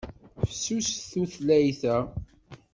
[0.47, 1.97] Fessuset tutlayt-a.